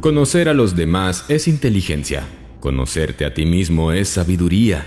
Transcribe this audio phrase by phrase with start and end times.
[0.00, 2.22] Conocer a los demás es inteligencia.
[2.60, 4.86] Conocerte a ti mismo es sabiduría.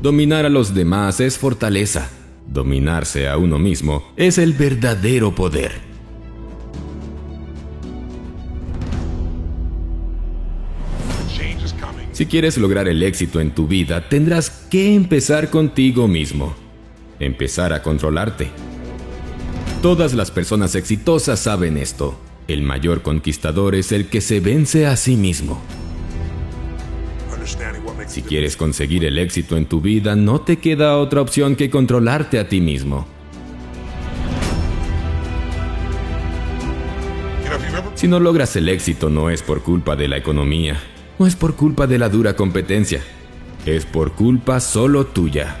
[0.00, 2.08] Dominar a los demás es fortaleza.
[2.46, 5.72] Dominarse a uno mismo es el verdadero poder.
[12.12, 16.54] Si quieres lograr el éxito en tu vida, tendrás que empezar contigo mismo.
[17.18, 18.48] Empezar a controlarte.
[19.82, 22.18] Todas las personas exitosas saben esto.
[22.50, 25.62] El mayor conquistador es el que se vence a sí mismo.
[28.08, 32.40] Si quieres conseguir el éxito en tu vida, no te queda otra opción que controlarte
[32.40, 33.06] a ti mismo.
[37.94, 40.82] Si no logras el éxito no es por culpa de la economía,
[41.20, 43.00] no es por culpa de la dura competencia,
[43.64, 45.56] es por culpa solo tuya.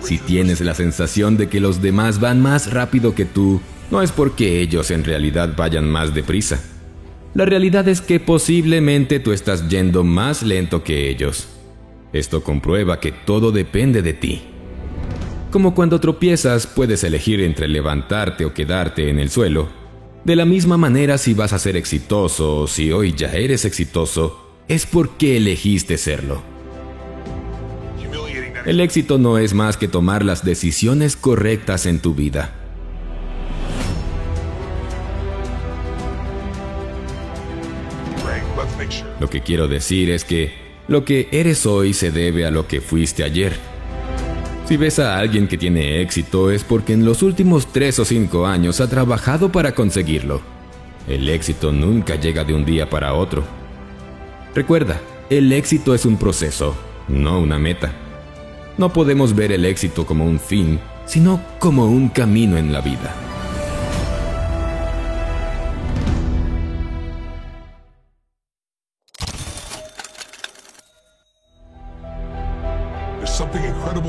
[0.00, 4.12] Si tienes la sensación de que los demás van más rápido que tú, no es
[4.12, 6.60] porque ellos en realidad vayan más deprisa.
[7.34, 11.48] La realidad es que posiblemente tú estás yendo más lento que ellos.
[12.12, 14.42] Esto comprueba que todo depende de ti.
[15.50, 19.68] Como cuando tropiezas, puedes elegir entre levantarte o quedarte en el suelo.
[20.24, 24.52] De la misma manera, si vas a ser exitoso o si hoy ya eres exitoso,
[24.68, 26.42] es porque elegiste serlo.
[28.64, 32.63] El éxito no es más que tomar las decisiones correctas en tu vida.
[39.20, 40.52] Lo que quiero decir es que
[40.88, 43.54] lo que eres hoy se debe a lo que fuiste ayer.
[44.66, 48.46] Si ves a alguien que tiene éxito es porque en los últimos tres o cinco
[48.46, 50.40] años ha trabajado para conseguirlo.
[51.06, 53.44] El éxito nunca llega de un día para otro.
[54.54, 56.74] Recuerda, el éxito es un proceso,
[57.08, 57.92] no una meta.
[58.78, 63.23] No podemos ver el éxito como un fin, sino como un camino en la vida.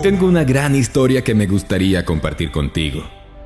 [0.05, 3.03] Tengo una gran historia que me gustaría compartir contigo.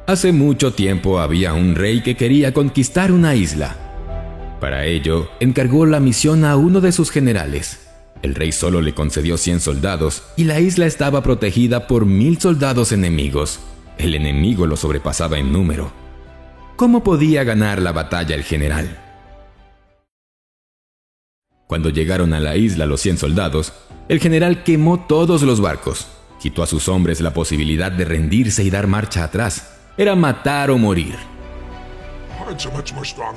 [0.07, 3.77] Hace mucho tiempo había un rey que quería conquistar una isla.
[4.59, 7.87] Para ello, encargó la misión a uno de sus generales.
[8.23, 12.91] El rey solo le concedió 100 soldados y la isla estaba protegida por mil soldados
[12.91, 13.61] enemigos.
[13.97, 15.93] El enemigo lo sobrepasaba en número.
[16.75, 18.99] ¿Cómo podía ganar la batalla el general?
[21.67, 23.71] Cuando llegaron a la isla los 100 soldados,
[24.09, 26.07] el general quemó todos los barcos,
[26.39, 29.75] quitó a sus hombres la posibilidad de rendirse y dar marcha atrás.
[29.97, 31.16] Era matar o morir.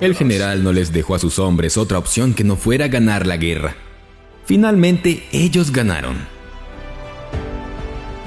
[0.00, 3.36] El general no les dejó a sus hombres otra opción que no fuera ganar la
[3.36, 3.74] guerra.
[4.46, 6.16] Finalmente ellos ganaron.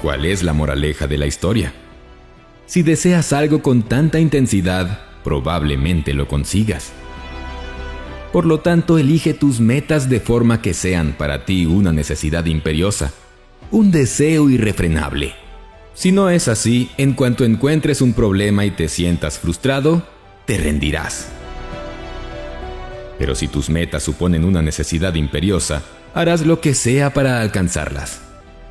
[0.02, 1.74] ¿Cuál es la moraleja de la historia?
[2.68, 6.92] Si deseas algo con tanta intensidad, probablemente lo consigas.
[8.32, 13.14] Por lo tanto, elige tus metas de forma que sean para ti una necesidad imperiosa,
[13.72, 15.34] un deseo irrefrenable.
[15.94, 20.06] Si no es así, en cuanto encuentres un problema y te sientas frustrado,
[20.46, 21.30] te rendirás.
[23.18, 25.84] Pero si tus metas suponen una necesidad imperiosa,
[26.14, 28.22] harás lo que sea para alcanzarlas.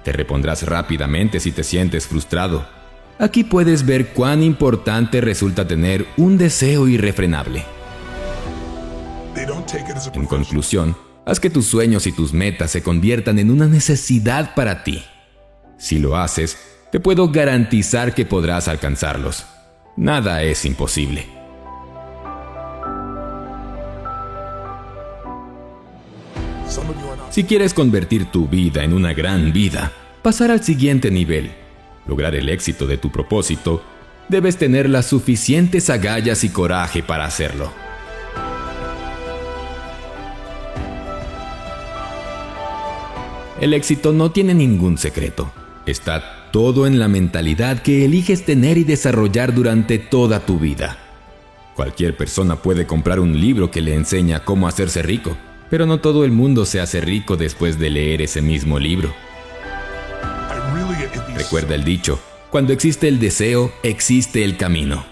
[0.04, 2.66] Te repondrás rápidamente si te sientes frustrado.
[3.18, 7.64] Aquí puedes ver cuán importante resulta tener un deseo irrefrenable.
[10.14, 14.84] En conclusión, haz que tus sueños y tus metas se conviertan en una necesidad para
[14.84, 15.02] ti.
[15.78, 16.56] Si lo haces,
[16.92, 19.44] te puedo garantizar que podrás alcanzarlos.
[19.96, 21.26] Nada es imposible.
[27.30, 29.92] Si quieres convertir tu vida en una gran vida,
[30.22, 31.52] pasar al siguiente nivel,
[32.06, 33.82] lograr el éxito de tu propósito,
[34.28, 37.83] debes tener las suficientes agallas y coraje para hacerlo.
[43.64, 45.50] El éxito no tiene ningún secreto.
[45.86, 50.98] Está todo en la mentalidad que eliges tener y desarrollar durante toda tu vida.
[51.74, 55.34] Cualquier persona puede comprar un libro que le enseña cómo hacerse rico,
[55.70, 59.14] pero no todo el mundo se hace rico después de leer ese mismo libro.
[61.34, 65.06] Recuerda el dicho, cuando existe el deseo, existe el camino.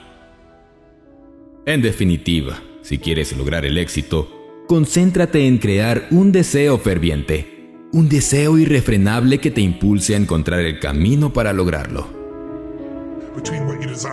[1.64, 4.28] En definitiva, si quieres lograr el éxito,
[4.68, 7.51] concéntrate en crear un deseo ferviente
[7.92, 12.08] un deseo irrefrenable que te impulse a encontrar el camino para lograrlo.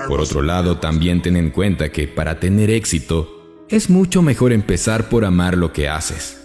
[0.08, 5.10] Por otro lado, también ten en cuenta que para tener éxito, es mucho mejor empezar
[5.10, 6.42] por amar lo que haces.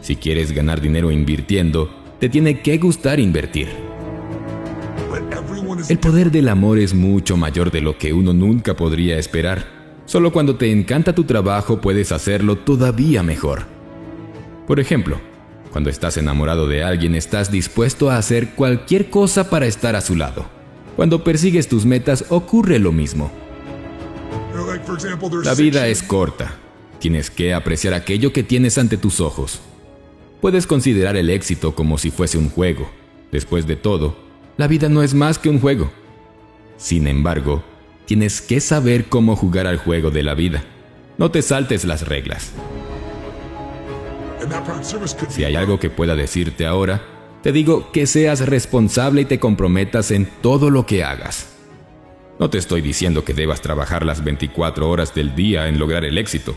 [0.00, 3.68] Si quieres ganar dinero invirtiendo, te tiene que gustar invertir.
[5.88, 10.02] El poder del amor es mucho mayor de lo que uno nunca podría esperar.
[10.06, 13.64] Solo cuando te encanta tu trabajo puedes hacerlo todavía mejor.
[14.66, 15.20] Por ejemplo,
[15.70, 20.16] cuando estás enamorado de alguien estás dispuesto a hacer cualquier cosa para estar a su
[20.16, 20.46] lado.
[20.96, 23.30] Cuando persigues tus metas ocurre lo mismo.
[25.44, 26.56] La vida es corta.
[26.98, 29.60] Tienes que apreciar aquello que tienes ante tus ojos.
[30.40, 32.90] Puedes considerar el éxito como si fuese un juego.
[33.30, 34.16] Después de todo,
[34.56, 35.90] la vida no es más que un juego.
[36.76, 37.62] Sin embargo,
[38.06, 40.64] tienes que saber cómo jugar al juego de la vida.
[41.16, 42.52] No te saltes las reglas.
[45.28, 47.02] Si hay algo que pueda decirte ahora,
[47.42, 51.56] te digo que seas responsable y te comprometas en todo lo que hagas.
[52.38, 56.18] No te estoy diciendo que debas trabajar las 24 horas del día en lograr el
[56.18, 56.56] éxito.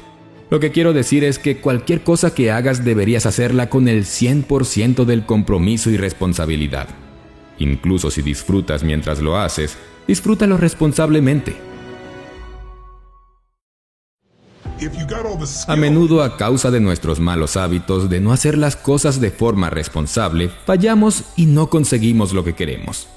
[0.50, 5.06] Lo que quiero decir es que cualquier cosa que hagas deberías hacerla con el 100%
[5.06, 6.88] del compromiso y responsabilidad.
[7.60, 9.78] Incluso si disfrutas mientras lo haces,
[10.08, 11.73] disfrútalo responsablemente.
[15.68, 19.70] A menudo a causa de nuestros malos hábitos de no hacer las cosas de forma
[19.70, 23.08] responsable, fallamos y no conseguimos lo que queremos.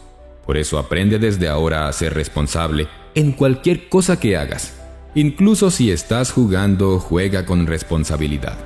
[0.44, 4.74] Por eso aprende desde ahora a ser responsable en cualquier cosa que hagas.
[5.14, 8.56] Incluso si estás jugando, juega con responsabilidad.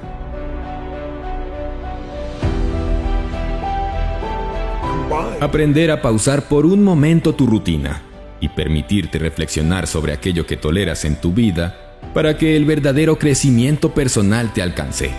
[5.40, 8.02] Aprender a pausar por un momento tu rutina
[8.40, 13.94] y permitirte reflexionar sobre aquello que toleras en tu vida para que el verdadero crecimiento
[13.94, 15.10] personal te alcance.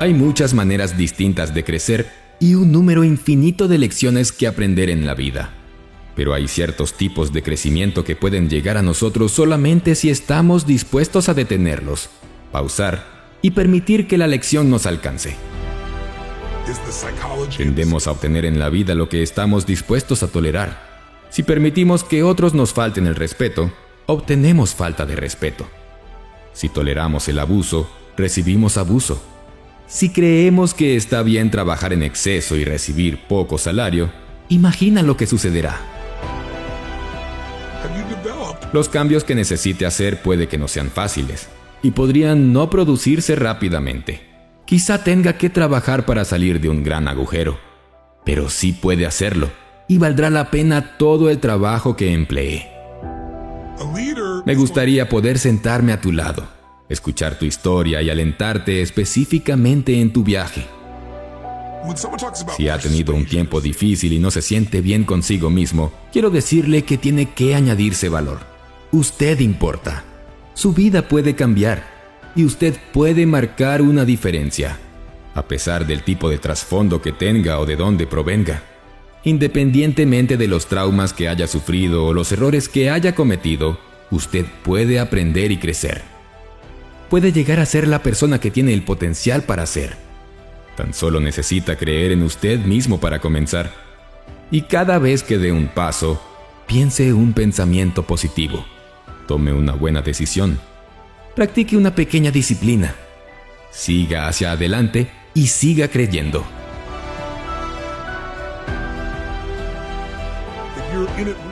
[0.00, 2.06] Hay muchas maneras distintas de crecer
[2.38, 5.50] y un número infinito de lecciones que aprender en la vida.
[6.16, 11.28] Pero hay ciertos tipos de crecimiento que pueden llegar a nosotros solamente si estamos dispuestos
[11.28, 12.08] a detenerlos,
[12.50, 13.04] pausar
[13.42, 15.36] y permitir que la lección nos alcance.
[17.56, 20.89] Tendemos a obtener en la vida lo que estamos dispuestos a tolerar.
[21.30, 23.70] Si permitimos que otros nos falten el respeto,
[24.06, 25.68] obtenemos falta de respeto.
[26.52, 29.22] Si toleramos el abuso, recibimos abuso.
[29.86, 34.10] Si creemos que está bien trabajar en exceso y recibir poco salario,
[34.48, 35.78] imagina lo que sucederá.
[38.72, 41.48] Los cambios que necesite hacer puede que no sean fáciles
[41.80, 44.28] y podrían no producirse rápidamente.
[44.64, 47.58] Quizá tenga que trabajar para salir de un gran agujero,
[48.24, 49.50] pero sí puede hacerlo
[49.90, 52.70] y valdrá la pena todo el trabajo que empleé.
[54.46, 56.46] Me gustaría poder sentarme a tu lado,
[56.88, 60.64] escuchar tu historia y alentarte específicamente en tu viaje.
[62.56, 66.84] Si ha tenido un tiempo difícil y no se siente bien consigo mismo, quiero decirle
[66.84, 68.38] que tiene que añadirse valor.
[68.92, 70.04] Usted importa.
[70.54, 71.82] Su vida puede cambiar
[72.36, 74.78] y usted puede marcar una diferencia,
[75.34, 78.69] a pesar del tipo de trasfondo que tenga o de dónde provenga.
[79.24, 83.78] Independientemente de los traumas que haya sufrido o los errores que haya cometido,
[84.10, 86.02] usted puede aprender y crecer.
[87.08, 89.96] Puede llegar a ser la persona que tiene el potencial para ser.
[90.76, 93.72] Tan solo necesita creer en usted mismo para comenzar.
[94.50, 96.20] Y cada vez que dé un paso,
[96.66, 98.64] piense un pensamiento positivo.
[99.26, 100.58] Tome una buena decisión
[101.34, 102.94] practique una pequeña disciplina.
[103.70, 106.44] Siga hacia adelante y siga creyendo.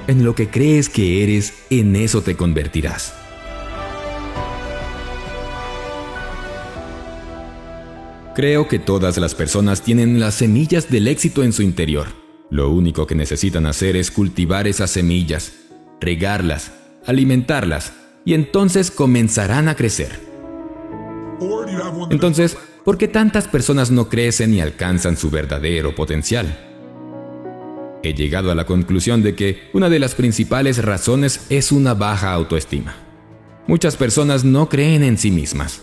[0.07, 3.15] En lo que crees que eres, en eso te convertirás.
[8.35, 12.07] Creo que todas las personas tienen las semillas del éxito en su interior.
[12.50, 15.53] Lo único que necesitan hacer es cultivar esas semillas,
[16.00, 16.71] regarlas,
[17.05, 17.93] alimentarlas
[18.25, 20.21] y entonces comenzarán a crecer.
[22.11, 26.77] Entonces, ¿por qué tantas personas no crecen y alcanzan su verdadero potencial?
[28.02, 32.33] He llegado a la conclusión de que una de las principales razones es una baja
[32.33, 32.95] autoestima.
[33.67, 35.83] Muchas personas no creen en sí mismas.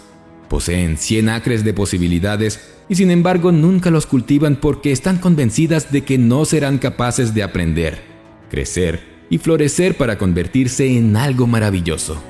[0.49, 6.03] Poseen 100 acres de posibilidades y sin embargo nunca los cultivan porque están convencidas de
[6.03, 8.01] que no serán capaces de aprender,
[8.49, 12.21] crecer y florecer para convertirse en algo maravilloso.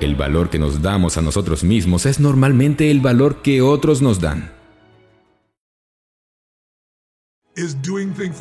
[0.00, 4.20] El valor que nos damos a nosotros mismos es normalmente el valor que otros nos
[4.20, 4.61] dan.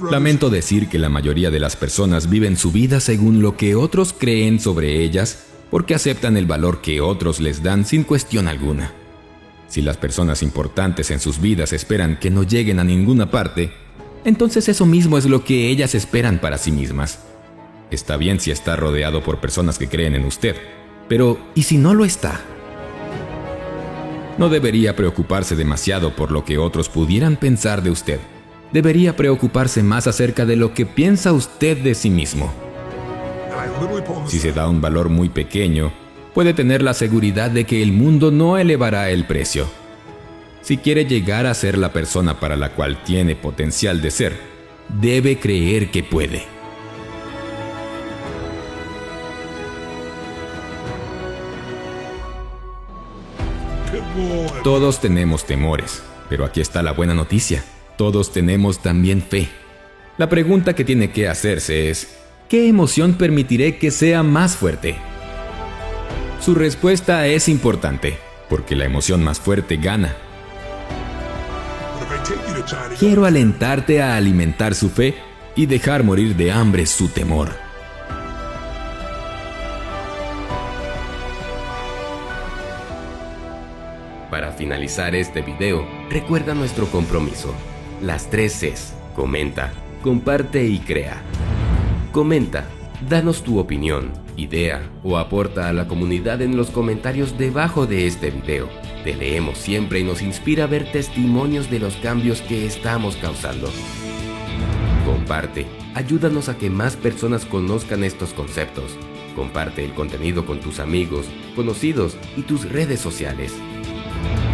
[0.10, 4.14] Lamento decir que la mayoría de las personas viven su vida según lo que otros
[4.18, 8.94] creen sobre ellas porque aceptan el valor que otros les dan sin cuestión alguna.
[9.68, 13.72] Si las personas importantes en sus vidas esperan que no lleguen a ninguna parte,
[14.24, 17.20] entonces eso mismo es lo que ellas esperan para sí mismas.
[17.90, 20.56] Está bien si está rodeado por personas que creen en usted,
[21.10, 22.40] pero, ¿y si no lo está?
[24.38, 28.20] No debería preocuparse demasiado por lo que otros pudieran pensar de usted.
[28.72, 32.54] Debería preocuparse más acerca de lo que piensa usted de sí mismo.
[34.28, 35.92] Si se da un valor muy pequeño,
[36.34, 39.68] puede tener la seguridad de que el mundo no elevará el precio.
[40.62, 44.38] Si quiere llegar a ser la persona para la cual tiene potencial de ser,
[44.88, 46.44] debe creer que puede.
[54.64, 57.64] Todos tenemos temores, pero aquí está la buena noticia.
[58.02, 59.48] Todos tenemos también fe.
[60.18, 62.18] La pregunta que tiene que hacerse es,
[62.50, 64.96] ¿qué emoción permitiré que sea más fuerte?
[66.40, 68.18] Su respuesta es importante,
[68.50, 70.16] porque la emoción más fuerte gana.
[72.98, 75.14] Quiero alentarte a alimentar su fe
[75.56, 77.50] y dejar morir de hambre su temor.
[84.32, 87.54] Para finalizar este video, recuerda nuestro compromiso.
[88.02, 88.94] Las tres Cs.
[89.16, 91.22] Comenta, comparte y crea.
[92.12, 92.66] Comenta,
[93.08, 98.32] danos tu opinión, idea o aporta a la comunidad en los comentarios debajo de este
[98.32, 98.70] video.
[99.04, 103.70] Te leemos siempre y nos inspira a ver testimonios de los cambios que estamos causando.
[105.06, 108.98] Comparte, ayúdanos a que más personas conozcan estos conceptos.
[109.36, 113.54] Comparte el contenido con tus amigos, conocidos y tus redes sociales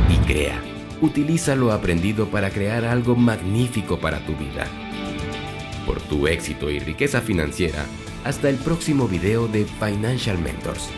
[0.10, 0.77] y crea.
[1.00, 4.66] Utiliza lo aprendido para crear algo magnífico para tu vida.
[5.86, 7.86] Por tu éxito y riqueza financiera,
[8.26, 10.90] hasta el próximo video de Financial Mentors.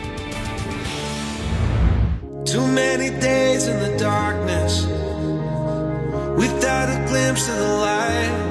[2.46, 4.86] Too many days in the darkness
[6.36, 8.50] without a glimpse of the light.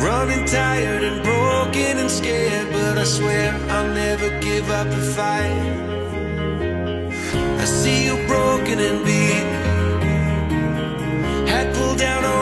[0.00, 5.90] Running tired and broken and scared, but I swear I'll never give up the fight.
[7.60, 9.19] I see you broken and beat
[12.00, 12.39] down on